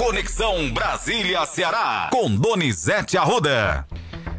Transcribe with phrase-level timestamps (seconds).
[0.00, 3.86] Conexão Brasília-Ceará, com Donizete Arruda.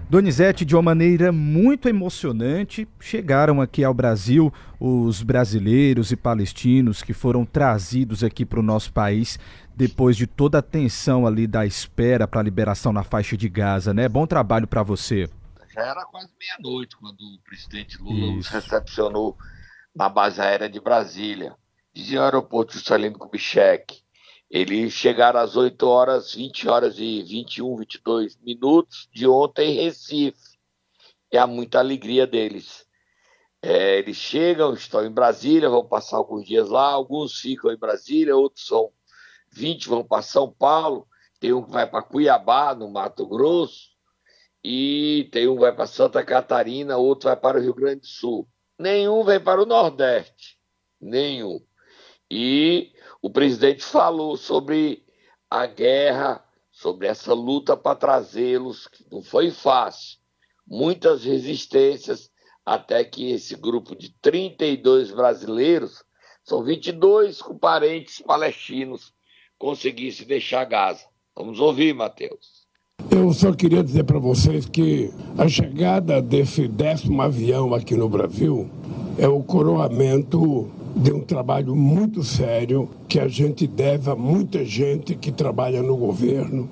[0.10, 7.14] Donizete, de uma maneira muito emocionante, chegaram aqui ao Brasil os brasileiros e palestinos que
[7.14, 9.38] foram trazidos aqui para o nosso país
[9.76, 13.94] depois de toda a tensão ali da espera para a liberação na faixa de Gaza,
[13.94, 14.10] né?
[14.10, 15.30] Bom trabalho para você.
[15.76, 18.40] Já era quase meia-noite quando o presidente Lula Isso.
[18.40, 19.38] os recepcionou
[19.96, 21.54] na base aérea de Brasília.
[21.94, 24.02] Dizia o aeroporto Juscelino Kubitschek.
[24.54, 30.58] Eles chegaram às 8 horas, 20 horas e 21, 22 minutos de ontem em Recife.
[31.32, 32.86] É a muita alegria deles.
[33.62, 38.36] É, eles chegam, estão em Brasília, vão passar alguns dias lá, alguns ficam em Brasília,
[38.36, 38.92] outros são
[39.54, 41.08] 20, vão para São Paulo,
[41.40, 43.92] tem um que vai para Cuiabá, no Mato Grosso,
[44.62, 48.08] e tem um que vai para Santa Catarina, outro vai para o Rio Grande do
[48.08, 48.46] Sul.
[48.78, 50.60] Nenhum vem para o Nordeste.
[51.00, 51.62] Nenhum.
[52.34, 55.04] E o presidente falou sobre
[55.50, 60.18] a guerra, sobre essa luta para trazê-los, que não foi fácil.
[60.66, 62.32] Muitas resistências,
[62.66, 66.06] até que esse grupo de 32 brasileiros,
[66.42, 69.12] são 22 com parentes palestinos,
[69.60, 71.04] conseguisse deixar Gaza.
[71.36, 72.62] Vamos ouvir, Matheus.
[73.12, 78.72] Eu só queria dizer para vocês que a chegada desse décimo avião aqui no Brasil
[79.18, 85.16] é o coroamento de um trabalho muito sério que a gente deve a muita gente
[85.16, 86.70] que trabalha no governo,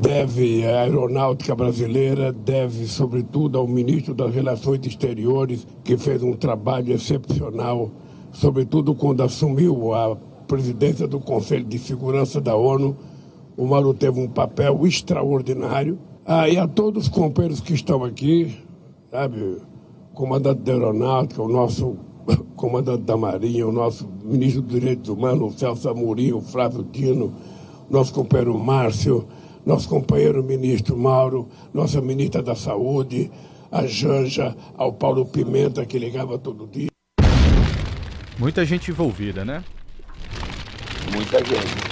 [0.00, 6.92] deve à aeronáutica brasileira, deve sobretudo ao ministro das Relações Exteriores, que fez um trabalho
[6.92, 7.90] excepcional,
[8.32, 12.96] sobretudo quando assumiu a presidência do Conselho de Segurança da ONU.
[13.56, 15.98] O Mauro teve um papel extraordinário.
[16.24, 18.56] Ah, e a todos os companheiros que estão aqui,
[19.10, 19.58] sabe,
[20.14, 21.96] comandante da aeronáutica, o nosso
[22.58, 27.34] comandante da Marinha, o nosso ministro dos Direitos Humanos, o Celso Amorim, o Flávio Dino,
[27.88, 29.26] nosso companheiro Márcio,
[29.64, 33.30] nosso companheiro ministro Mauro, nossa ministra da Saúde,
[33.70, 36.88] a Janja, ao Paulo Pimenta, que ligava todo dia.
[38.38, 39.64] Muita gente envolvida, né?
[41.12, 41.88] Muita gente.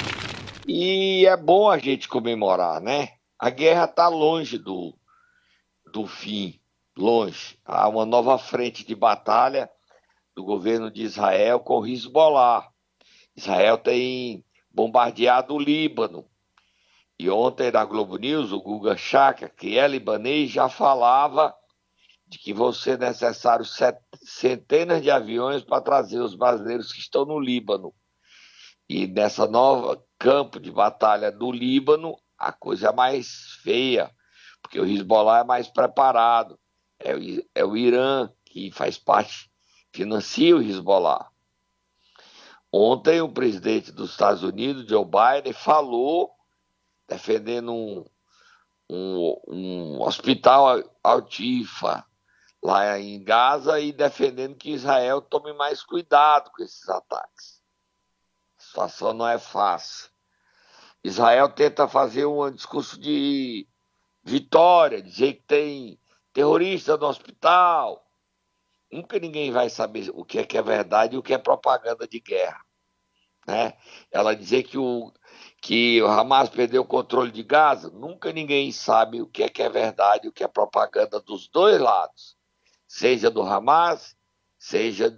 [0.67, 3.11] E é bom a gente comemorar, né?
[3.39, 4.93] A guerra está longe do,
[5.93, 6.59] do fim,
[6.97, 7.57] longe.
[7.65, 9.71] Há uma nova frente de batalha
[10.37, 12.69] do governo de Israel com Hezbollah.
[13.35, 16.29] Israel tem bombardeado o Líbano.
[17.19, 21.55] E ontem na Globo News, o Guga Chaka, que é libanês, já falava
[22.27, 23.79] de que vão ser necessários
[24.23, 27.95] centenas de aviões para trazer os brasileiros que estão no Líbano.
[28.87, 34.11] E nessa nova campo de batalha do Líbano, a coisa é mais feia,
[34.61, 36.59] porque o Hezbollah é mais preparado.
[36.99, 37.19] É o,
[37.55, 39.51] é o Irã que faz parte
[39.97, 41.31] financia o Hezbollah.
[42.71, 46.31] Ontem, o presidente dos Estados Unidos, Joe Biden, falou,
[47.09, 48.05] defendendo um,
[48.91, 52.05] um, um hospital Altifa
[52.63, 57.63] lá em Gaza e defendendo que Israel tome mais cuidado com esses ataques.
[58.59, 60.11] A situação não é fácil.
[61.03, 63.67] Israel tenta fazer um discurso de
[64.23, 66.01] vitória, dizer que tem
[66.33, 68.06] terrorista no hospital,
[68.97, 72.09] nunca ninguém vai saber o que é que é verdade e o que é propaganda
[72.09, 72.65] de guerra.
[73.47, 73.75] Né?
[74.11, 75.13] Ela dizer que o,
[75.61, 79.63] que o Hamas perdeu o controle de Gaza, nunca ninguém sabe o que é que
[79.63, 82.37] é verdade e o que é propaganda dos dois lados,
[82.89, 84.17] seja do Hamas,
[84.59, 85.11] seja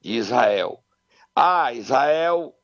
[0.00, 0.82] de Israel.
[1.34, 2.54] Ah, Israel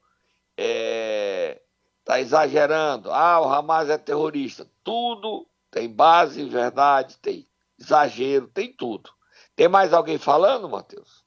[0.57, 1.63] está é,
[2.05, 3.11] tá exagerando.
[3.11, 4.71] Ah, o Hamas é terrorista.
[4.83, 7.47] Tudo tem base, verdade, tem
[7.78, 9.11] exagero, tem tudo.
[9.56, 11.25] Tem mais alguém falando, Matheus?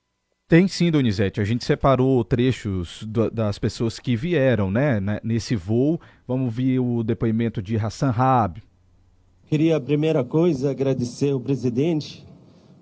[0.48, 1.42] Tem sim, Donizete.
[1.42, 6.00] A gente separou trechos do, das pessoas que vieram né, né, nesse voo.
[6.28, 8.62] Vamos ver o depoimento de Hassan Raab.
[9.48, 12.24] Queria, a primeira coisa, agradecer ao presidente,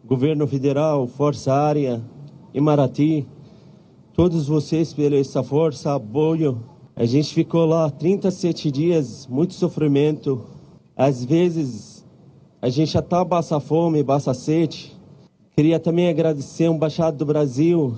[0.03, 2.03] governo federal, Força Área,
[2.53, 3.25] Imarati,
[4.13, 6.61] todos vocês pela essa força, apoio.
[6.93, 10.45] A gente ficou lá 37 dias, muito sofrimento.
[10.93, 12.05] Às vezes,
[12.61, 14.96] a já até passa fome, passa sede
[15.59, 17.97] Queria também agradecer a Embaixada do Brasil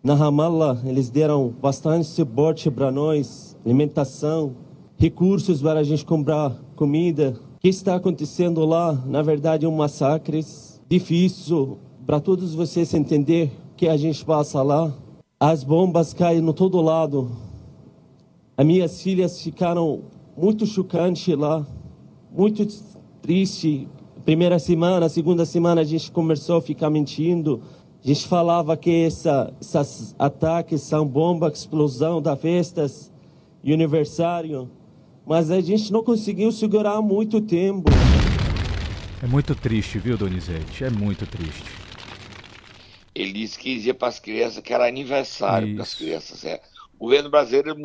[0.00, 0.80] na Ramallah.
[0.86, 4.54] Eles deram bastante suporte para nós, alimentação,
[4.96, 7.34] recursos para a gente comprar comida.
[7.56, 10.40] O que está acontecendo lá, na verdade, é um massacre
[10.88, 14.94] difícil para todos vocês entender o que a gente passa lá.
[15.40, 17.28] As bombas caem no todo lado.
[18.56, 20.02] As minhas filhas ficaram
[20.36, 21.66] muito chocantes lá,
[22.32, 22.64] muito
[23.20, 23.88] triste
[24.24, 27.62] Primeira semana, segunda semana a gente começou a ficar mentindo.
[28.02, 33.12] A gente falava que essa, esses ataques são bomba, explosão das festas
[33.62, 34.70] e aniversário.
[35.26, 37.90] mas a gente não conseguiu segurar muito tempo.
[39.22, 40.84] É muito triste, viu, Donizete?
[40.84, 41.64] É muito triste.
[43.14, 46.44] Ele disse que dizia para as crianças que era aniversário das crianças.
[46.46, 46.62] É.
[46.94, 47.76] O governo brasileiro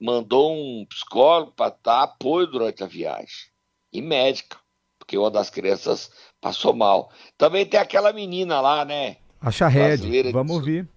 [0.00, 3.48] mandou um psicólogo para dar apoio durante a viagem.
[3.92, 4.56] E médica,
[5.04, 6.10] porque uma das crianças
[6.40, 7.10] passou mal.
[7.36, 9.16] Também tem aquela menina lá, né?
[9.40, 10.32] A Charred.
[10.32, 10.88] Vamos ouvir.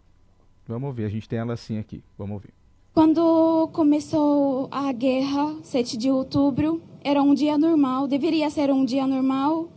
[0.65, 1.05] Vamos ouvir.
[1.05, 2.01] A gente tem ela assim aqui.
[2.17, 2.53] Vamos ouvir.
[2.93, 9.05] Quando começou a guerra, 7 de outubro, era um dia normal, deveria ser um dia
[9.05, 9.69] normal.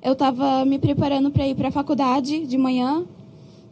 [0.00, 3.04] Eu estava me preparando para ir para a faculdade de manhã.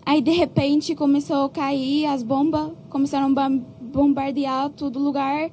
[0.04, 3.48] Aí, de repente, começou a cair as bombas, começaram a
[3.80, 5.50] bombardear todo lugar,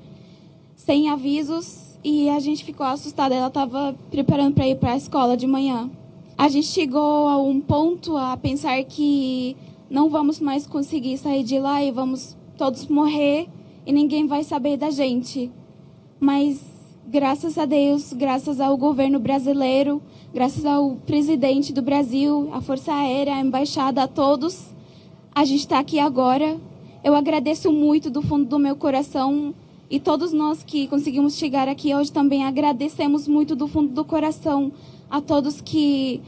[0.75, 3.36] sem avisos, e a gente ficou assustada.
[3.36, 5.89] Ela estava preparando para ir para a escola de manhã.
[6.38, 9.57] A gente chegou a um ponto a pensar que
[9.89, 13.50] não vamos mais conseguir sair de lá e vamos todos morrer
[13.86, 15.51] e ninguém vai saber da gente.
[16.18, 16.62] Mas
[17.06, 20.01] graças a Deus, graças ao governo brasileiro,
[20.33, 24.74] graças ao presidente do Brasil, a Força Aérea, a embaixada, a todos,
[25.36, 26.57] a gente está aqui agora.
[27.04, 29.54] Eu agradeço muito do fundo do meu coração
[29.89, 34.72] e todos nós que conseguimos chegar aqui hoje também agradecemos muito do fundo do coração
[35.10, 36.22] a todos que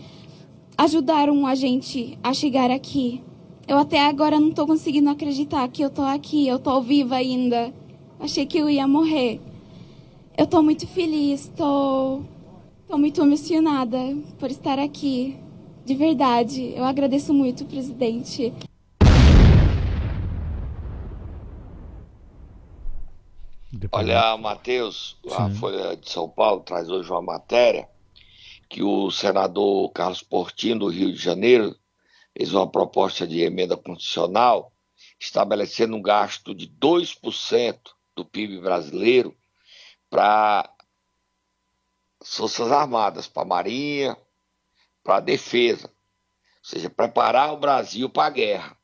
[0.77, 3.21] ajudaram a gente a chegar aqui.
[3.67, 7.73] Eu até agora não estou conseguindo acreditar que eu estou aqui, eu estou viva ainda.
[8.17, 9.41] Achei que eu ia morrer.
[10.37, 12.23] Eu estou muito feliz, estou
[12.87, 13.99] tô, tô muito emocionada
[14.39, 15.35] por estar aqui.
[15.85, 18.53] De verdade, eu agradeço muito, presidente.
[23.91, 27.87] Olha, Matheus, a Folha de São Paulo traz hoje uma matéria
[28.69, 31.75] que o senador Carlos Portinho, do Rio de Janeiro,
[32.37, 34.71] fez uma proposta de emenda constitucional
[35.19, 37.79] estabelecendo um gasto de 2%
[38.15, 39.35] do PIB brasileiro
[40.09, 40.69] para
[42.23, 44.17] Forças Armadas, para a Marinha,
[45.03, 45.87] para a Defesa.
[45.87, 48.77] Ou seja, preparar o Brasil para a guerra.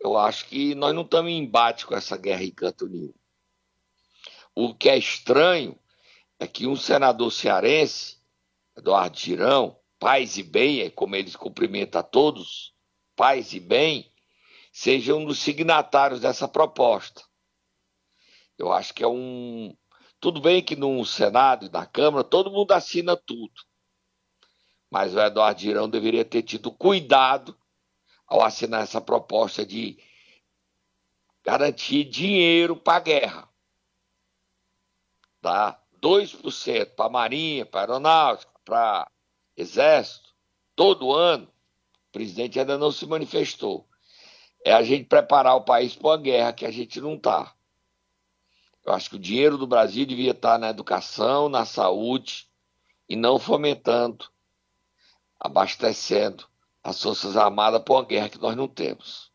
[0.00, 3.14] Eu acho que nós não estamos em embate com essa guerra em canto nenhum.
[4.54, 5.78] O que é estranho
[6.38, 8.18] é que um senador cearense,
[8.76, 12.74] Eduardo Girão, paz e bem, é como eles cumprimentam a todos,
[13.16, 14.12] paz e bem,
[14.72, 17.22] sejam um dos signatários dessa proposta.
[18.58, 19.76] Eu acho que é um.
[20.20, 23.54] Tudo bem que no Senado e na Câmara todo mundo assina tudo.
[24.90, 27.56] Mas o Eduardo Girão deveria ter tido cuidado
[28.26, 29.98] ao assinar essa proposta de
[31.42, 33.51] garantir dinheiro para a guerra.
[35.42, 35.78] Tá?
[36.00, 39.10] 2% para a Marinha, para a Aeronáutica, para
[39.56, 40.30] Exército,
[40.74, 43.86] todo ano, o presidente ainda não se manifestou.
[44.64, 47.54] É a gente preparar o país para uma guerra que a gente não está.
[48.84, 52.48] Eu acho que o dinheiro do Brasil devia estar na educação, na saúde,
[53.08, 54.24] e não fomentando,
[55.38, 56.46] abastecendo
[56.82, 59.30] as Forças Armadas para uma guerra que nós não temos.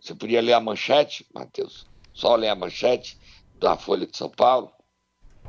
[0.00, 1.86] Você podia ler a manchete, Matheus?
[2.12, 3.18] Só ler a manchete
[3.58, 4.72] da Folha de São Paulo?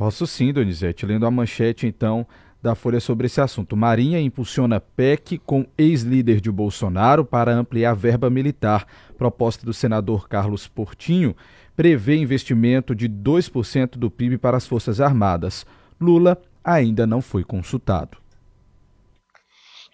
[0.02, 1.06] Posso sim, Donizete.
[1.06, 2.26] Lendo a manchete, então,
[2.60, 3.78] da Folha sobre esse assunto.
[3.78, 8.88] Marinha impulsiona PEC com ex-líder de Bolsonaro para ampliar verba militar.
[9.16, 11.36] Proposta do senador Carlos Portinho
[11.76, 15.68] prevê investimento de 2% do PIB para as Forças Armadas.
[16.00, 18.18] Lula ainda não foi consultado.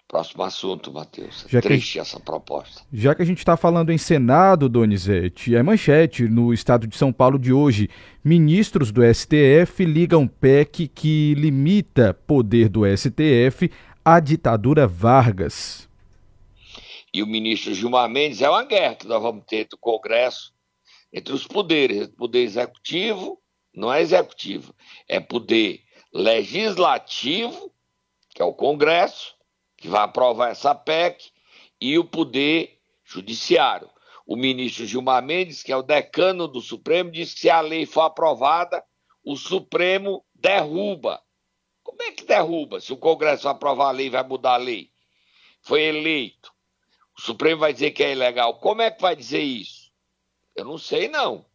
[0.08, 1.44] Próximo assunto, Matheus.
[1.44, 2.80] É já triste que, essa proposta.
[2.90, 7.12] Já que a gente está falando em Senado, Donizete, é manchete no estado de São
[7.12, 7.90] Paulo de hoje.
[8.24, 13.70] Ministros do STF ligam PEC que limita poder do STF
[14.02, 15.86] à ditadura Vargas.
[17.12, 20.54] E o ministro Gilmar Mendes é uma guerra que nós vamos ter do Congresso
[21.12, 22.08] entre os poderes.
[22.08, 23.38] Poder executivo
[23.74, 24.74] não é executivo,
[25.06, 25.82] é poder
[26.14, 27.70] legislativo,
[28.34, 29.37] que é o Congresso,
[29.78, 31.30] que vai aprovar essa PEC,
[31.80, 33.88] e o Poder Judiciário.
[34.26, 37.86] O ministro Gilmar Mendes, que é o decano do Supremo, disse que se a lei
[37.86, 38.84] for aprovada,
[39.24, 41.22] o Supremo derruba.
[41.82, 42.80] Como é que derruba?
[42.80, 44.90] Se o Congresso aprovar a lei, vai mudar a lei.
[45.62, 46.52] Foi eleito.
[47.16, 48.58] O Supremo vai dizer que é ilegal.
[48.58, 49.90] Como é que vai dizer isso?
[50.54, 51.46] Eu não sei, não.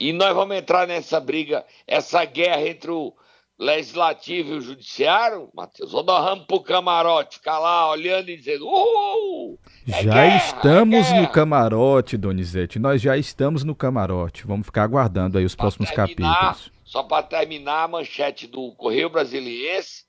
[0.00, 3.14] E nós vamos entrar nessa briga, essa guerra entre o
[3.58, 8.64] Legislativo e o Judiciário, Matheus, ou nós vamos pro camarote, ficar lá olhando e dizendo,
[8.64, 9.58] uhul!
[9.88, 12.78] É já guerra, estamos é no camarote, Donizete.
[12.78, 14.46] Nós já estamos no camarote.
[14.46, 16.72] Vamos ficar aguardando aí os pra próximos terminar, capítulos.
[16.84, 20.04] Só para terminar a manchete do Correio Brasiliense,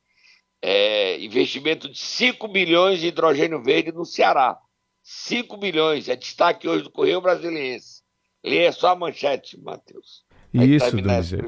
[0.61, 4.59] é, investimento de 5 bilhões de hidrogênio verde no Ceará.
[5.01, 8.03] 5 bilhões, é destaque hoje do Correio Brasiliense.
[8.43, 10.23] Leia só a manchete, Matheus.
[10.51, 11.43] Isso, Donizete.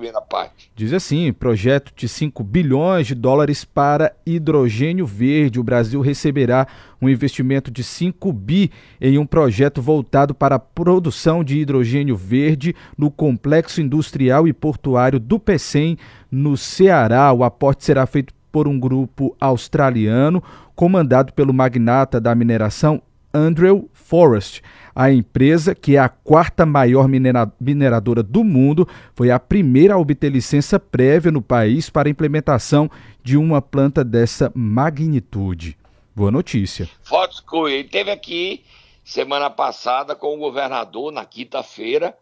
[0.75, 5.59] Diz assim, projeto de 5 bilhões de dólares para hidrogênio verde.
[5.59, 6.67] O Brasil receberá
[7.01, 12.75] um investimento de 5 bi em um projeto voltado para a produção de hidrogênio verde
[12.95, 15.97] no complexo industrial e portuário do PECEM,
[16.29, 17.33] no Ceará.
[17.33, 20.43] O aporte será feito por um grupo australiano
[20.75, 23.01] comandado pelo magnata da mineração
[23.33, 24.59] Andrew Forrest.
[24.93, 30.29] A empresa, que é a quarta maior mineradora do mundo, foi a primeira a obter
[30.29, 32.91] licença prévia no país para a implementação
[33.23, 35.77] de uma planta dessa magnitude.
[36.13, 36.89] Boa notícia.
[37.03, 38.65] Fotos ele teve aqui
[39.01, 42.13] semana passada com o governador na quinta-feira.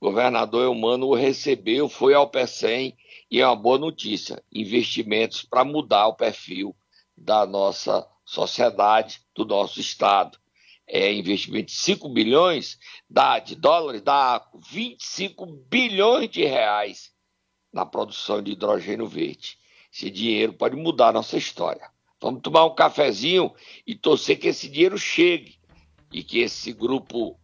[0.00, 2.96] O governador Eumano o recebeu, foi ao PECEM
[3.30, 4.42] e é uma boa notícia.
[4.50, 6.74] Investimentos para mudar o perfil
[7.14, 10.38] da nossa sociedade, do nosso estado
[10.86, 12.78] é, investimento de 5 bilhões
[13.10, 17.10] dá, de dólares, dá 25 bilhões de reais
[17.72, 19.58] na produção de hidrogênio verde.
[19.92, 21.90] Esse dinheiro pode mudar a nossa história.
[22.20, 23.52] Vamos tomar um cafezinho
[23.86, 25.58] e torcer que esse dinheiro chegue
[26.12, 27.38] e que esse grupo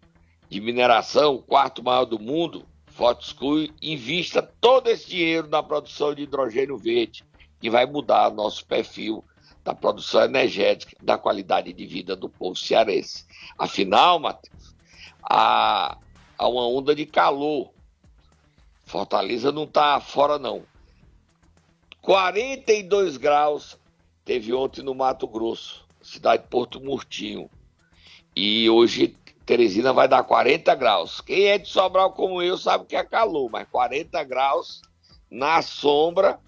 [0.49, 6.23] de mineração, o quarto maior do mundo, Fortescue, invista todo esse dinheiro na produção de
[6.23, 7.25] hidrogênio verde,
[7.61, 9.25] que vai mudar nosso perfil
[9.65, 13.25] da produção energética, da qualidade de vida do povo cearense.
[13.57, 14.75] Afinal, Matheus,
[15.23, 15.97] há,
[16.37, 17.73] há uma onda de calor.
[18.85, 20.63] Fortaleza não está fora, não.
[22.01, 23.79] 42 graus
[24.25, 27.49] teve ontem no Mato Grosso, cidade de Porto Murtinho.
[28.35, 29.17] E hoje
[29.47, 31.21] Teresina vai dar 40 graus.
[31.21, 34.83] Quem é de Sobral como eu sabe que é calor, mas 40 graus
[35.31, 36.41] na sombra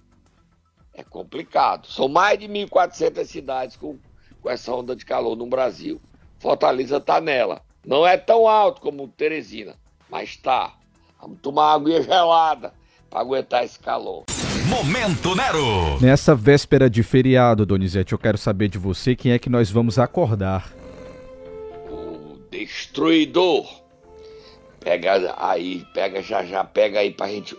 [0.95, 1.89] é complicado.
[1.89, 3.99] São mais de 1.400 cidades com,
[4.41, 6.01] com essa onda de calor no Brasil.
[6.39, 7.61] Fortaleza está nela.
[7.85, 9.75] Não é tão alto como Teresina,
[10.09, 10.75] mas está.
[11.21, 12.73] Vamos tomar água gelada
[13.11, 14.25] para aguentar esse calor.
[14.69, 16.01] Momento Nero!
[16.01, 19.99] Nessa véspera de feriado, Donizete, eu quero saber de você quem é que nós vamos
[19.99, 20.73] acordar.
[21.91, 23.83] O Destruidor.
[24.81, 27.57] Pega aí, pega já já, pega aí pra gente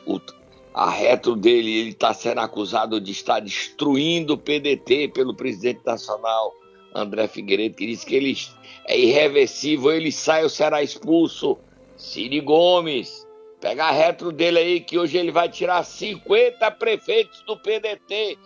[0.76, 6.54] a retro dele, ele está sendo acusado de estar destruindo o PDT pelo presidente nacional
[6.94, 8.38] André Figueiredo, que disse que ele
[8.86, 11.58] é irreversível, ele sai ou será expulso.
[11.96, 13.26] Ciro Gomes,
[13.62, 18.38] pega a retro dele aí, que hoje ele vai tirar 50 prefeitos do PDT.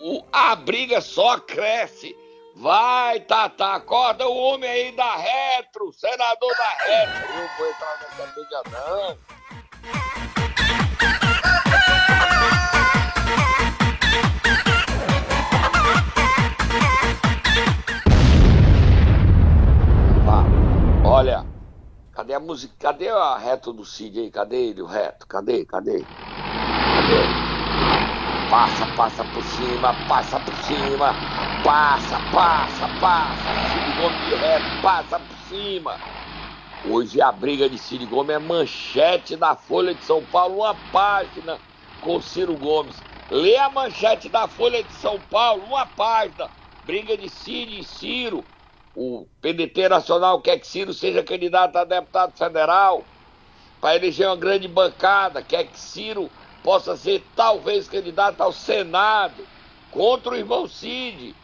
[0.00, 2.16] O, a briga só cresce.
[2.54, 7.28] Vai, Tata, acorda o homem aí da retro, senador da retro.
[7.28, 9.18] Eu não vou entrar nessa briga, não.
[21.02, 21.46] Olha,
[22.12, 22.74] cadê a música?
[22.78, 24.30] Cadê a reto do Cid aí?
[24.30, 25.26] Cadê ele, o reto?
[25.26, 25.64] Cadê?
[25.66, 26.08] Cadê?
[26.90, 27.34] Cadê?
[28.48, 31.18] Passa, passa por cima, passa por cima,
[31.62, 33.54] passa, passa, passa.
[33.56, 36.02] Cid Gomes de reto, passa por cima.
[36.82, 41.60] Hoje a briga de Ciro Gomes é manchete da Folha de São Paulo, uma página
[42.00, 43.04] com Ciro Gomes.
[43.30, 46.50] Lê a manchete da Folha de São Paulo, uma página.
[46.82, 48.48] Briga de Ciro e Ciro
[48.94, 53.04] o PDT Nacional quer que Ciro seja candidato a deputado federal,
[53.80, 56.30] para eleger uma grande bancada, quer que Ciro
[56.62, 59.44] possa ser talvez candidato ao Senado
[59.90, 61.34] contra o irmão Cid,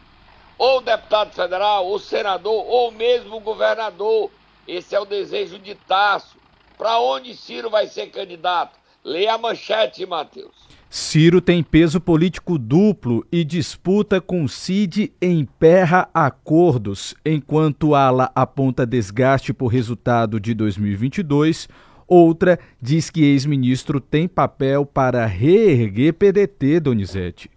[0.56, 4.30] ou deputado federal, ou senador, ou mesmo governador.
[4.66, 6.36] Esse é o desejo de Tasso.
[6.76, 8.78] Para onde Ciro vai ser candidato?
[9.02, 10.67] Leia a manchete, Matheus.
[10.90, 19.52] Ciro tem peso político duplo e disputa com Cid emperra acordos, enquanto ala aponta desgaste
[19.52, 21.68] por resultado de 2022,
[22.06, 27.50] outra diz que ex-ministro tem papel para reerguer PDT, Donizete.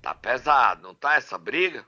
[0.00, 1.84] Tá pesado, não tá essa briga?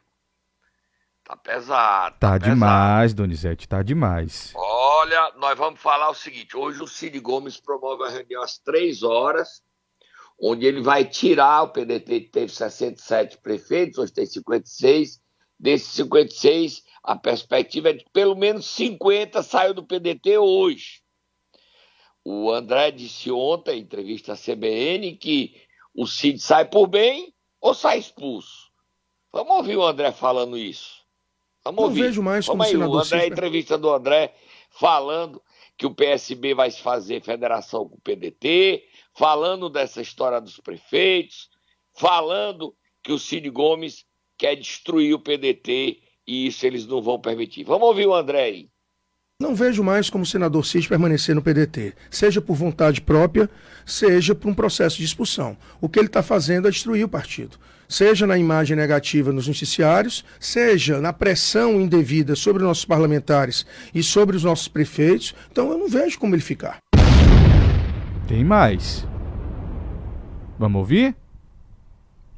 [1.23, 2.17] Tá pesado.
[2.19, 4.53] Tá, tá demais, Donizete, tá demais.
[4.57, 9.05] Olha, nós vamos falar o seguinte: hoje o Cid Gomes promove a reunião às três
[9.05, 9.63] horas
[10.40, 15.21] onde ele vai tirar o PDT que teve 67 prefeitos, hoje tem 56.
[15.61, 21.00] Desses 56, a perspectiva é de que pelo menos 50 saiam do PDT hoje.
[22.25, 25.57] O André disse ontem, em entrevista à CBN, que
[25.95, 28.68] o Cid sai por bem ou sai expulso.
[29.33, 30.99] Vamos ouvir o André falando isso.
[31.64, 32.02] Vamos Não ouvir.
[32.02, 34.35] vejo mais Vamos como aí, o André, a entrevista do André
[34.71, 35.42] falando
[35.76, 38.85] que o PSB vai se fazer federação com o PDT,
[39.19, 41.49] falando dessa história dos prefeitos,
[41.93, 42.73] falando
[43.03, 44.05] que o Cid Gomes
[44.39, 47.65] quer destruir o PDT e isso eles não vão permitir.
[47.65, 48.69] Vamos ouvir o André aí.
[49.41, 53.51] Não vejo mais como o senador Cid permanecer no PDT, seja por vontade própria,
[53.85, 55.57] seja por um processo de expulsão.
[55.81, 57.59] O que ele está fazendo é destruir o partido.
[57.89, 64.37] Seja na imagem negativa nos noticiários, seja na pressão indevida sobre nossos parlamentares e sobre
[64.37, 65.35] os nossos prefeitos.
[65.51, 66.79] Então eu não vejo como ele ficar.
[68.28, 69.06] Tem mais.
[70.58, 71.16] Vamos ouvir?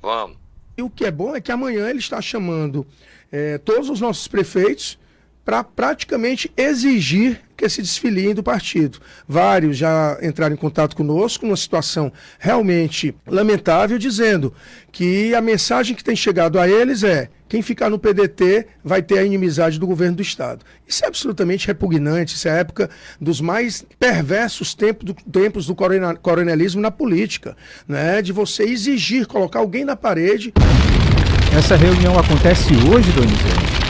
[0.01, 0.39] Vamos.
[0.79, 2.87] E o que é bom é que amanhã ele está chamando
[3.33, 4.97] é, todos os nossos prefeitos
[5.45, 8.99] para praticamente exigir que se desfiliem do partido.
[9.29, 14.53] Vários já entraram em contato conosco numa situação realmente lamentável, dizendo
[14.91, 19.19] que a mensagem que tem chegado a eles é quem ficar no PDT vai ter
[19.19, 20.65] a inimizade do governo do Estado.
[20.89, 22.89] Isso é absolutamente repugnante, isso é a época
[23.21, 25.75] dos mais perversos tempos do, tempos do
[26.23, 28.23] coronelismo na política, né?
[28.23, 30.55] de você exigir colocar alguém na parede.
[31.57, 33.90] Essa reunião acontece hoje, Donizete?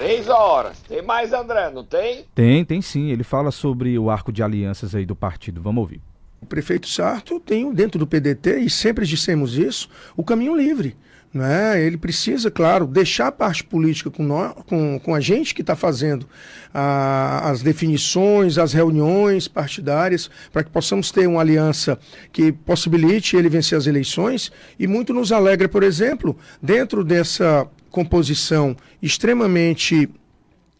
[0.00, 0.78] Três horas.
[0.88, 2.24] Tem mais, André, não tem?
[2.34, 3.10] Tem, tem sim.
[3.10, 5.60] Ele fala sobre o arco de alianças aí do partido.
[5.60, 6.00] Vamos ouvir.
[6.40, 10.96] O prefeito Sarto tem dentro do PDT, e sempre dissemos isso, o caminho livre.
[11.34, 11.84] Né?
[11.84, 15.76] Ele precisa, claro, deixar a parte política com, nós, com, com a gente que está
[15.76, 16.26] fazendo
[16.72, 21.98] a, as definições, as reuniões partidárias, para que possamos ter uma aliança
[22.32, 24.50] que possibilite ele vencer as eleições.
[24.78, 30.08] E muito nos alegra, por exemplo, dentro dessa composição extremamente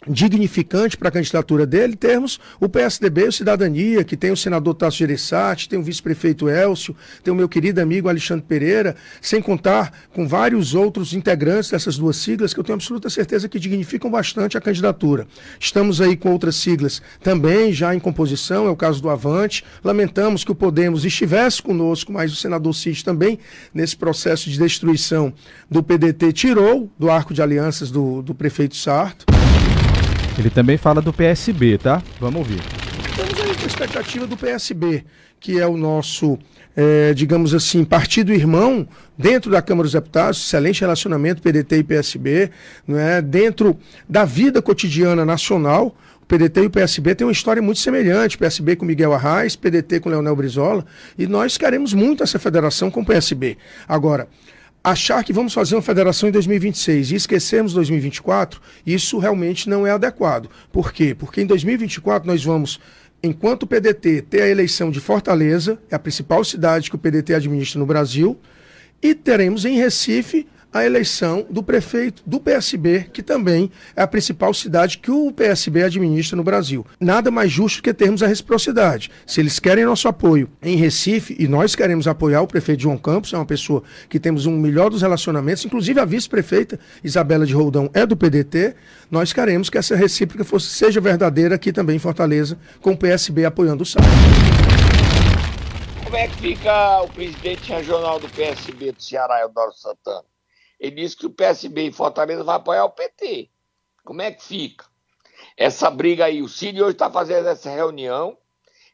[0.09, 4.97] dignificante para a candidatura dele, termos o PSDB o Cidadania, que tem o senador Tasso
[4.97, 10.27] Gereissati, tem o vice-prefeito Elcio, tem o meu querido amigo Alexandre Pereira, sem contar com
[10.27, 14.61] vários outros integrantes dessas duas siglas que eu tenho absoluta certeza que dignificam bastante a
[14.61, 15.27] candidatura.
[15.59, 19.65] Estamos aí com outras siglas também já em composição, é o caso do Avante.
[19.85, 23.39] Lamentamos que o Podemos estivesse conosco, mas o senador Cid também,
[23.73, 25.33] nesse processo de destruição
[25.71, 29.40] do PDT, tirou do arco de alianças do, do prefeito Sarto.
[30.39, 32.03] Ele também fala do PSB, tá?
[32.19, 32.61] Vamos ouvir.
[33.11, 35.05] Estamos aí com a expectativa do PSB,
[35.39, 36.39] que é o nosso,
[36.77, 42.51] é, digamos assim, partido irmão dentro da Câmara dos Deputados, excelente relacionamento PDT e PSB,
[42.87, 43.21] não é?
[43.21, 45.95] dentro da vida cotidiana nacional.
[46.23, 50.01] O PDT e o PSB têm uma história muito semelhante, PSB com Miguel Arraes, PDT
[50.01, 50.87] com Leonel Brizola,
[51.19, 53.59] e nós queremos muito essa federação com o PSB.
[53.89, 54.29] Agora,
[54.83, 59.91] achar que vamos fazer uma federação em 2026 e esquecermos 2024, isso realmente não é
[59.91, 60.49] adequado.
[60.73, 61.15] Por quê?
[61.15, 62.81] Porque em 2024 nós vamos,
[63.23, 67.35] enquanto o PDT, ter a eleição de Fortaleza, é a principal cidade que o PDT
[67.35, 68.39] administra no Brasil,
[69.03, 74.55] e teremos em Recife a eleição do prefeito do PSB, que também é a principal
[74.55, 76.87] cidade que o PSB administra no Brasil.
[76.99, 79.11] Nada mais justo que termos a reciprocidade.
[79.27, 83.33] Se eles querem nosso apoio em Recife, e nós queremos apoiar o prefeito João Campos,
[83.33, 87.91] é uma pessoa que temos um melhor dos relacionamentos, inclusive a vice-prefeita Isabela de Roldão
[87.93, 88.75] é do PDT,
[89.11, 93.45] nós queremos que essa recíproca fosse, seja verdadeira aqui também em Fortaleza, com o PSB
[93.45, 94.05] apoiando o SAR.
[96.05, 100.25] Como é que fica o presidente regional do PSB do Ceará, Eudoro Santana?
[100.81, 103.51] Ele disse que o PSB em Fortaleza vai apoiar o PT.
[104.03, 104.87] Como é que fica?
[105.57, 108.39] Essa briga aí, o Cid hoje está fazendo essa reunião.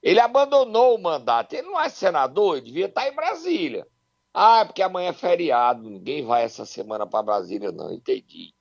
[0.03, 1.53] Ele abandonou o mandato.
[1.53, 3.87] Ele não é senador, ele devia estar tá em Brasília.
[4.35, 8.53] Ah, é porque amanhã é feriado, ninguém vai essa semana para Brasília, não, entendi.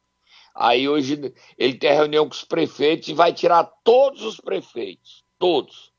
[0.56, 5.92] Aí hoje ele tem reunião com os prefeitos e vai tirar todos os prefeitos, todos.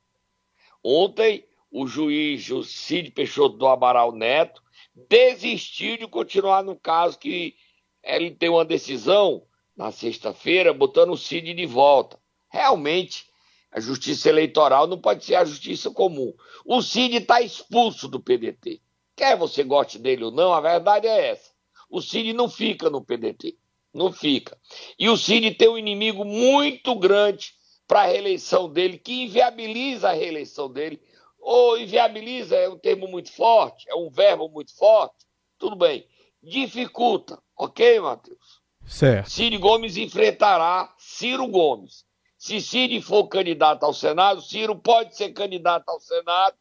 [0.83, 4.63] Ontem o juiz Cid Peixoto do Amaral Neto
[4.97, 7.55] desistiu de continuar no caso que
[8.03, 9.43] ele tem uma decisão
[9.77, 12.19] na sexta-feira botando o Cid de volta.
[12.49, 13.27] Realmente,
[13.71, 16.33] a justiça eleitoral não pode ser a justiça comum.
[16.65, 18.81] O Cid está expulso do PDT.
[19.15, 21.51] Quer você goste dele ou não, a verdade é essa.
[21.91, 23.59] O Cid não fica no PDT.
[23.93, 24.59] Não fica.
[24.99, 27.55] E o Cid tem um inimigo muito grande
[27.87, 31.01] para a reeleição dele, que inviabiliza a reeleição dele,
[31.47, 35.25] ou inviabiliza é um termo muito forte, é um verbo muito forte,
[35.57, 36.05] tudo bem.
[36.43, 38.61] Dificulta, ok, Matheus?
[38.85, 39.31] Certo.
[39.31, 42.05] Ciro Gomes enfrentará Ciro Gomes.
[42.37, 46.57] Se Ciro for candidato ao Senado, Ciro pode ser candidato ao Senado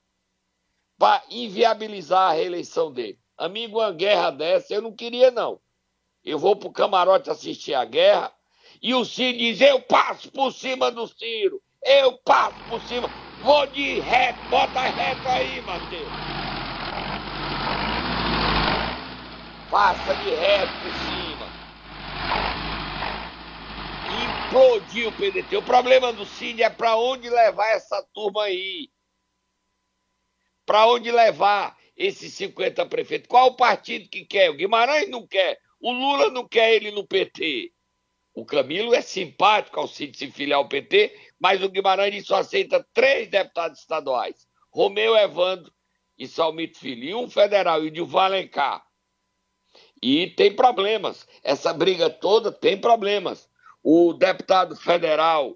[1.00, 3.19] para inviabilizar a reeleição dele.
[3.36, 5.60] Amigo, uma guerra dessa eu não queria, não.
[6.24, 8.32] Eu vou para o camarote assistir a guerra
[8.80, 13.10] e o Ciro diz: eu passo por cima do Ciro, eu passo por cima.
[13.41, 16.08] Vou de reto, bota reto aí, Matheus.
[19.69, 21.56] Passa de reto por cima.
[24.48, 25.58] Implodiu o PDT.
[25.58, 28.89] O problema do Cid é para onde levar essa turma aí.
[30.65, 33.28] Para onde levar esses 50 prefeitos?
[33.28, 34.50] Qual o partido que quer?
[34.50, 35.60] O Guimarães não quer.
[35.80, 37.71] O Lula não quer ele no PT.
[38.36, 43.29] O Camilo é simpático ao se filiar ao PT, mas o Guimarães só aceita três
[43.29, 45.71] deputados estaduais: Romeu Evandro
[46.17, 48.84] e Salmito Filho, e um federal, e de Valencar.
[50.01, 51.27] E tem problemas.
[51.43, 53.47] Essa briga toda tem problemas.
[53.84, 55.55] O deputado federal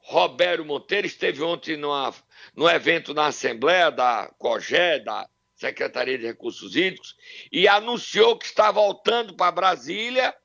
[0.00, 2.14] Roberto Monteiro esteve ontem numa,
[2.54, 7.16] num evento na Assembleia da COGÉ, da Secretaria de Recursos Hídricos,
[7.50, 10.36] e anunciou que está voltando para Brasília.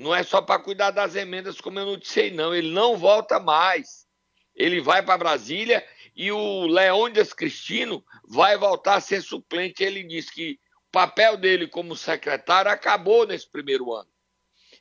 [0.00, 2.54] Não é só para cuidar das emendas, como eu noticiei, não.
[2.54, 4.06] Ele não volta mais.
[4.56, 5.86] Ele vai para Brasília
[6.16, 9.84] e o Leônidas Cristino vai voltar a ser suplente.
[9.84, 10.58] Ele disse que
[10.88, 14.08] o papel dele como secretário acabou nesse primeiro ano.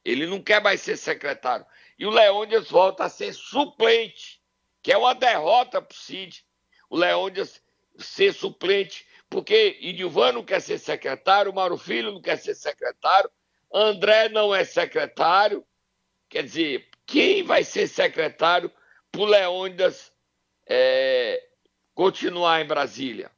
[0.05, 1.65] Ele não quer mais ser secretário.
[1.97, 4.41] E o Leônidas volta a ser suplente,
[4.81, 6.45] que é uma derrota para o Cid.
[6.89, 7.61] O Leônidas
[7.97, 13.29] ser suplente, porque Idilvan não quer ser secretário, Mauro Filho não quer ser secretário,
[13.73, 15.65] André não é secretário.
[16.27, 18.71] Quer dizer, quem vai ser secretário
[19.11, 20.11] para o Leônidas
[20.67, 21.43] é,
[21.93, 23.31] continuar em Brasília?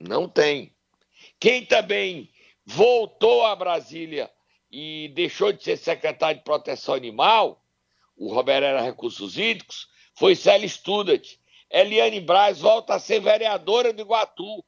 [0.00, 0.74] Não tem.
[1.38, 2.30] Quem também
[2.64, 4.30] voltou a Brasília
[4.70, 7.64] e deixou de ser secretário de proteção animal,
[8.16, 11.38] o Roberto era Recursos Hídricos, foi Célia Studat.
[11.70, 14.64] Eliane Braz volta a ser vereadora de Iguatu.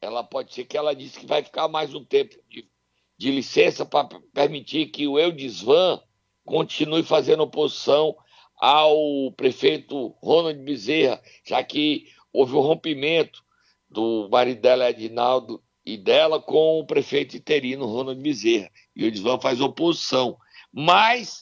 [0.00, 2.70] Ela pode ser que ela disse que vai ficar mais um tempo de,
[3.16, 6.00] de licença para permitir que o Eudisvan
[6.44, 8.16] continue fazendo oposição
[8.56, 13.42] ao prefeito Ronald Bezerra, já que houve um rompimento
[13.88, 18.70] do marido dela, Edinaldo, e dela com o prefeito interino, Ronald Bezerra.
[18.96, 20.36] E o faz oposição.
[20.72, 21.40] Mas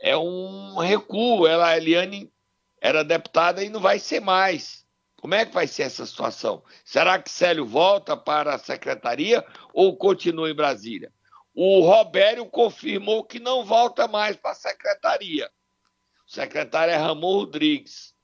[0.00, 1.46] é um recuo.
[1.46, 2.30] Ela, a Eliane
[2.80, 4.84] era deputada e não vai ser mais.
[5.26, 6.62] Como é que vai ser essa situação?
[6.84, 11.12] Será que Célio volta para a secretaria ou continua em Brasília?
[11.52, 15.50] O Robério confirmou que não volta mais para a secretaria.
[16.24, 18.14] O secretário é Ramon Rodrigues.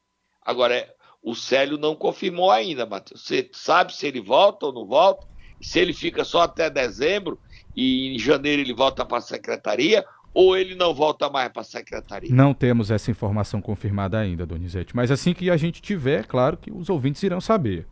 [0.41, 3.23] Agora, o Célio não confirmou ainda, Matheus.
[3.23, 5.27] Você sabe se ele volta ou não volta?
[5.61, 7.37] Se ele fica só até dezembro
[7.75, 11.65] e em janeiro ele volta para a secretaria ou ele não volta mais para a
[11.65, 12.35] secretaria?
[12.35, 14.97] Não temos essa informação confirmada ainda, Donizete.
[14.97, 17.87] Mas assim que a gente tiver, claro que os ouvintes irão saber.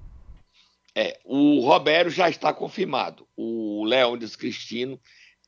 [0.95, 3.27] É, o Roberto já está confirmado.
[3.37, 4.99] O Leônidas Cristino,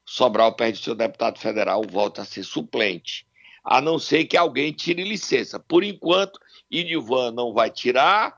[0.05, 3.26] Sobral perde seu deputado federal, volta a ser suplente.
[3.64, 5.59] A não ser que alguém tire licença.
[5.59, 6.38] Por enquanto,
[6.70, 8.37] Inivan não vai tirar,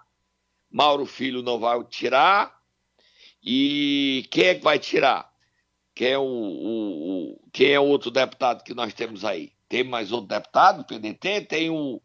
[0.70, 2.54] Mauro Filho não vai tirar.
[3.42, 5.33] E quem é que vai tirar?
[5.94, 9.52] Quem é o, o, o, quem é outro deputado que nós temos aí?
[9.68, 12.00] Tem mais outro deputado, PDT, tem o,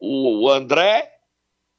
[0.00, 1.12] o André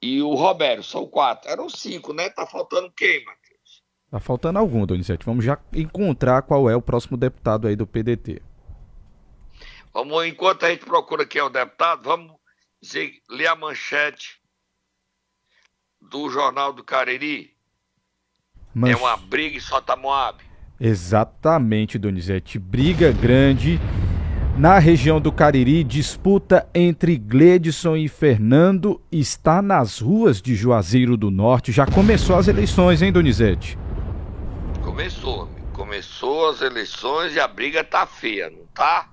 [0.01, 1.49] e o Roberto, são quatro.
[1.49, 2.29] Eram cinco, né?
[2.29, 3.83] Tá faltando quem, Matheus?
[4.11, 5.25] Tá faltando algum, Donizete.
[5.25, 8.41] Vamos já encontrar qual é o próximo deputado aí do PDT.
[9.93, 12.35] Vamos, enquanto a gente procura quem é o deputado, vamos
[12.81, 14.39] dizer, ler a manchete
[15.99, 17.55] do Jornal do Cariri.
[18.85, 20.46] É uma briga em Sota Moab.
[20.79, 22.59] Exatamente, Donizete.
[22.59, 23.79] Briga grande
[24.57, 25.83] na região do Cariri.
[25.83, 31.71] Disputa entre Gledson e Fernando está nas ruas de Juazeiro do Norte.
[31.71, 33.77] Já começou as eleições, hein, Donizete?
[34.83, 35.49] Começou.
[35.73, 39.09] Começou as eleições e a briga tá feia, não tá?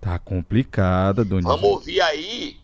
[0.00, 1.54] Tá complicada, Donizete.
[1.54, 2.56] Vamos ouvir aí.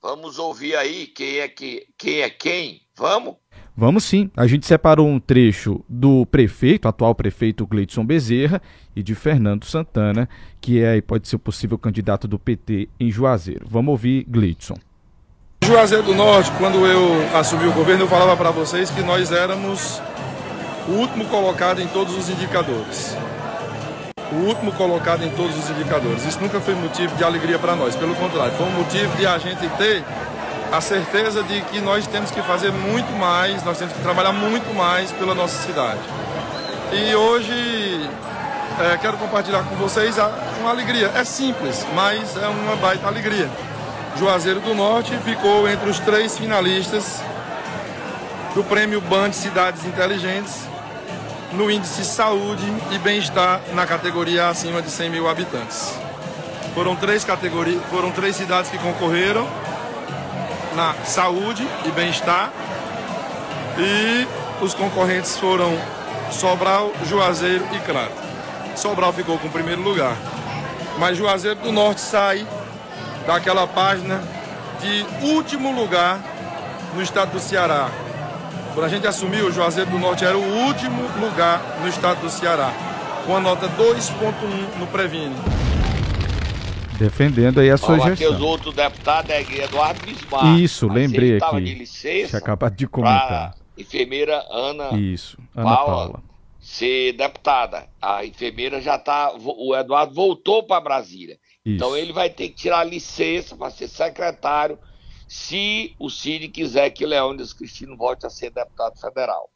[0.00, 2.82] Vamos ouvir aí quem é que, quem é quem.
[2.96, 3.36] Vamos?
[3.80, 4.28] Vamos sim.
[4.36, 8.60] A gente separou um trecho do prefeito, atual prefeito Gleidson Bezerra,
[8.96, 10.28] e de Fernando Santana,
[10.60, 13.68] que é pode ser o possível candidato do PT em Juazeiro.
[13.70, 14.74] Vamos ouvir Gleidson.
[15.64, 20.02] Juazeiro do Norte, quando eu assumi o governo, eu falava para vocês que nós éramos
[20.88, 23.16] o último colocado em todos os indicadores.
[24.32, 26.26] O último colocado em todos os indicadores.
[26.26, 29.38] Isso nunca foi motivo de alegria para nós, pelo contrário, foi um motivo de a
[29.38, 30.02] gente ter
[30.72, 34.74] a certeza de que nós temos que fazer muito mais, nós temos que trabalhar muito
[34.74, 36.00] mais pela nossa cidade.
[36.92, 38.08] E hoje
[38.80, 40.16] é, quero compartilhar com vocês
[40.60, 41.10] uma alegria.
[41.14, 43.48] É simples, mas é uma baita alegria.
[44.16, 47.20] Juazeiro do Norte ficou entre os três finalistas
[48.54, 50.66] do prêmio Band Cidades Inteligentes
[51.52, 55.94] no índice Saúde e Bem-Estar na categoria acima de 100 mil habitantes.
[56.74, 59.46] Foram três categorias, foram três cidades que concorreram
[60.78, 62.52] na saúde e bem-estar.
[63.76, 64.28] E
[64.62, 65.76] os concorrentes foram
[66.30, 68.14] Sobral, Juazeiro e Crato.
[68.76, 70.16] Sobral ficou com o primeiro lugar.
[70.96, 72.46] Mas Juazeiro do Norte sai
[73.26, 74.22] daquela página
[74.80, 76.20] de último lugar
[76.94, 77.88] no estado do Ceará.
[78.72, 82.70] Quando a gente assumiu, Juazeiro do Norte era o último lugar no estado do Ceará.
[83.26, 85.36] com a nota 2.1 no Previne.
[86.98, 88.10] Defendendo aí a sua gestão.
[88.10, 90.58] Matheus, outro deputado é Eduardo Bismarck.
[90.60, 91.60] Isso, lembrei ele aqui.
[91.60, 93.54] de licença Tinha acabado de comentar.
[93.76, 96.22] enfermeira Ana Isso, Ana Paula, Paula.
[96.60, 97.88] ser deputada.
[98.02, 99.32] A enfermeira já tá.
[99.36, 101.38] O Eduardo voltou para Brasília.
[101.64, 101.76] Isso.
[101.76, 104.78] Então ele vai ter que tirar licença para ser secretário
[105.28, 109.48] se o Cid quiser que Leônidas Cristino volte a ser deputado federal.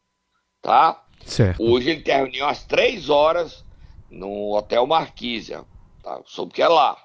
[0.60, 1.02] Tá?
[1.24, 1.60] Certo.
[1.62, 3.64] Hoje ele tem reunião às três horas
[4.10, 5.64] no Hotel Marquísia.
[6.02, 6.20] Tá?
[6.26, 6.96] Soube que é lá.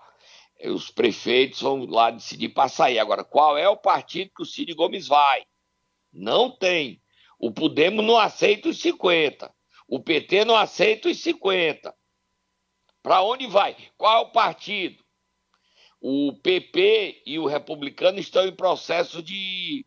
[0.59, 2.99] E Os prefeitos vão lá decidir para sair.
[2.99, 5.45] Agora, qual é o partido que o Cid Gomes vai?
[6.11, 7.01] Não tem.
[7.39, 9.53] O Podemos não aceita os 50.
[9.87, 11.95] O PT não aceita os 50.
[13.01, 13.75] Para onde vai?
[13.95, 15.03] Qual é o partido?
[16.01, 19.85] O PP e o republicano estão em processo de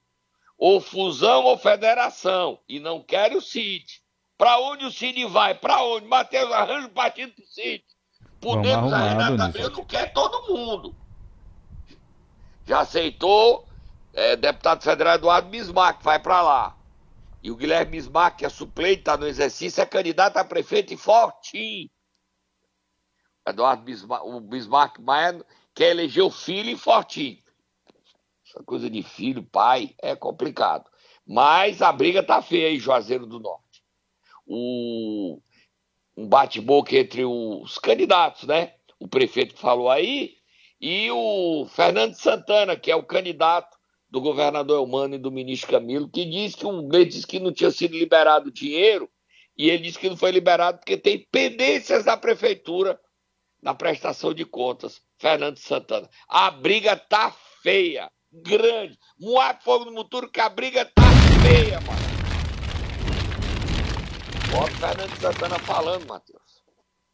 [0.56, 4.02] ou fusão ou federação e não querem o Cid.
[4.36, 5.54] Para onde o Cid vai?
[5.54, 6.06] Para onde?
[6.06, 7.84] Matheus, arranja o partido do Cid.
[8.40, 9.58] Podemos arrumar, a Renata Donizete.
[9.58, 10.94] Abreu não quer todo mundo.
[12.66, 13.66] Já aceitou
[14.12, 16.76] é, deputado federal Eduardo Bismarck, vai para lá.
[17.42, 20.96] E o Guilherme Bismarck, que é suplente, está no exercício, é candidato a prefeito em
[20.96, 21.90] Fortim.
[23.46, 27.42] Eduardo Bismarck, o Bismarck Maia quer eleger o filho em Fortim.
[28.46, 30.90] Essa coisa de filho, pai, é complicado.
[31.26, 33.84] Mas a briga tá feia aí, Juazeiro do Norte.
[34.46, 35.40] O,
[36.20, 38.74] um bate-boca entre os candidatos, né?
[38.98, 40.34] O prefeito que falou aí
[40.78, 43.78] e o Fernando Santana, que é o candidato
[44.10, 47.52] do governador Elmano e do ministro Camilo, que diz que o ele disse que não
[47.52, 49.08] tinha sido liberado dinheiro
[49.56, 53.00] e ele disse que não foi liberado porque tem pendências da prefeitura
[53.62, 55.00] na prestação de contas.
[55.18, 56.08] Fernando Santana.
[56.28, 58.98] A briga tá feia, grande.
[59.18, 61.02] Moar fogo no muturo que a briga tá
[61.42, 62.09] feia, mano.
[64.52, 66.64] Bota o Fernando Santana falando, Matheus.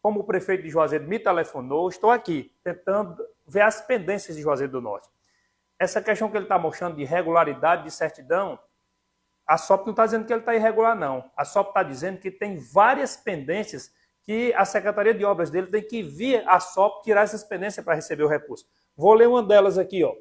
[0.00, 4.72] como o prefeito de Juazeiro me telefonou, estou aqui tentando ver as pendências de Juazeiro
[4.72, 5.08] do Norte.
[5.78, 8.58] Essa questão que ele está mostrando de irregularidade, de certidão,
[9.46, 11.30] a SOP não está dizendo que ele está irregular, não.
[11.36, 15.82] A SOP está dizendo que tem várias pendências que a Secretaria de Obras dele tem
[15.82, 18.66] que vir a SOP tirar essas pendências para receber o recurso.
[18.96, 20.14] Vou ler uma delas aqui, ó.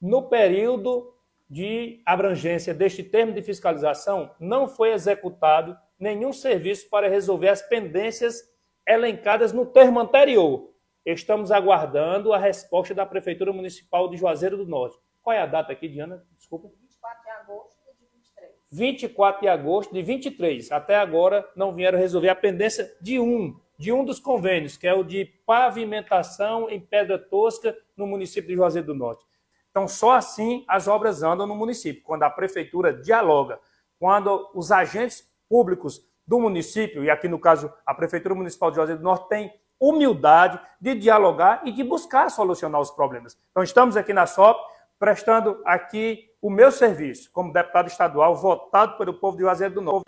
[0.00, 1.14] No período
[1.48, 8.42] de abrangência deste termo de fiscalização, não foi executado nenhum serviço para resolver as pendências
[8.86, 10.70] elencadas no termo anterior.
[11.04, 14.98] Estamos aguardando a resposta da Prefeitura Municipal de Juazeiro do Norte.
[15.22, 16.24] Qual é a data aqui, Diana?
[16.36, 16.68] Desculpa.
[16.68, 18.52] 24 de agosto de 23.
[18.70, 20.72] 24 de agosto de 23.
[20.72, 24.94] Até agora não vieram resolver a pendência de um, de um dos convênios, que é
[24.94, 29.24] o de pavimentação em pedra tosca no município de Juazeiro do Norte.
[29.70, 33.60] Então, só assim as obras andam no município, quando a prefeitura dialoga,
[33.98, 39.00] quando os agentes públicos do município, e aqui no caso a Prefeitura Municipal de Juazeiro
[39.00, 43.38] do Norte, tem humildade de dialogar e de buscar solucionar os problemas.
[43.50, 44.58] Então, estamos aqui na SOP,
[44.98, 50.04] prestando aqui o meu serviço como deputado estadual, votado pelo povo de Juazeiro do Norte.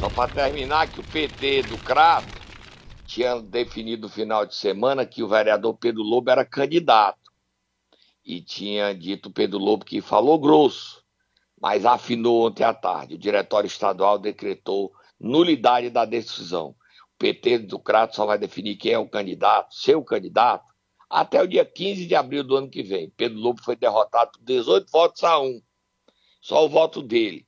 [0.00, 2.26] Só para terminar, que o PT do Crato
[3.06, 7.18] tinha definido no final de semana que o vereador Pedro Lobo era candidato.
[8.24, 11.02] E tinha dito Pedro Lobo que falou grosso,
[11.60, 13.14] mas afinou ontem à tarde.
[13.14, 16.70] O diretório estadual decretou nulidade da decisão.
[17.14, 20.64] O PT do Crato só vai definir quem é o candidato, seu candidato,
[21.08, 23.10] até o dia 15 de abril do ano que vem.
[23.16, 25.62] Pedro Lobo foi derrotado por 18 votos a 1.
[26.40, 27.46] Só o voto dele.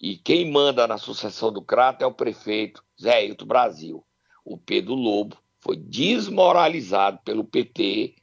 [0.00, 4.06] E quem manda na sucessão do Crato é o prefeito Zé Hilton Brasil.
[4.44, 8.14] O Pedro Lobo foi desmoralizado pelo PT,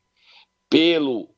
[0.70, 1.36] pelo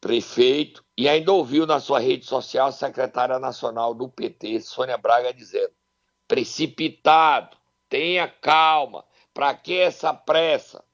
[0.00, 5.32] prefeito, e ainda ouviu na sua rede social a secretária nacional do PT, Sônia Braga,
[5.32, 5.70] dizendo:
[6.26, 7.56] precipitado,
[7.88, 10.84] tenha calma, para que essa pressa?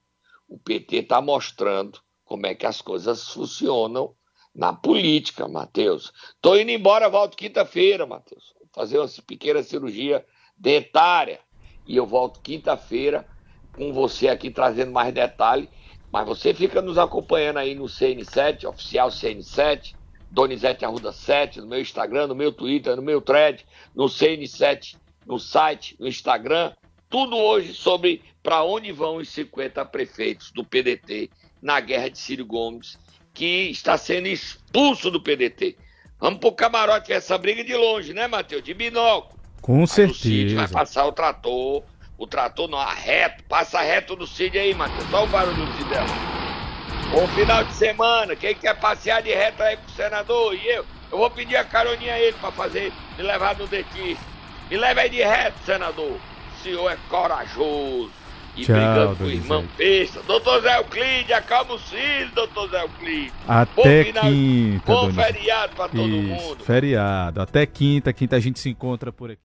[0.46, 4.14] O PT está mostrando como é que as coisas funcionam
[4.54, 6.12] na política, Matheus.
[6.34, 8.52] Estou indo embora, volto quinta-feira, Matheus.
[8.60, 10.22] Vou fazer uma pequena cirurgia
[10.54, 11.40] dentária.
[11.86, 13.26] E eu volto quinta-feira
[13.72, 15.70] com você aqui trazendo mais detalhes.
[16.14, 19.96] Mas você fica nos acompanhando aí no CN7, oficial CN7,
[20.30, 24.94] Donizete Arruda 7, no meu Instagram, no meu Twitter, no meu thread, no CN7,
[25.26, 26.72] no site, no Instagram.
[27.10, 32.46] Tudo hoje sobre para onde vão os 50 prefeitos do PDT na guerra de Ciro
[32.46, 32.96] Gomes
[33.32, 35.76] que está sendo expulso do PDT.
[36.20, 38.62] Vamos pro camarote ver essa briga de longe, né, Matheus?
[38.62, 39.36] De binóculo.
[39.60, 40.72] Com Mas o Cid vai certeza.
[40.72, 41.82] passar o trator.
[42.16, 43.42] O trator não, a reto.
[43.44, 45.08] Passa reto no Cid aí, Matheus.
[45.10, 46.06] Só o barulho do Cid dela.
[47.10, 48.34] Bom final de semana.
[48.36, 51.64] Quem quer passear de reto aí com o senador e eu, eu vou pedir a
[51.64, 54.24] caroninha a ele pra fazer, me levar no dentista.
[54.70, 56.12] Me leva aí de reto, senador.
[56.12, 58.10] o senhor é corajoso.
[58.56, 60.22] E Tchau, brigando com o irmão besta.
[60.22, 63.32] Doutor Zé Euclide, acalma os filhos, doutor Zé Euclide.
[63.48, 66.64] Até final- quinta, Bom feriado pra todo Isso, mundo.
[66.64, 67.42] feriado.
[67.42, 68.12] Até quinta.
[68.12, 69.40] Quinta a gente se encontra por aqui.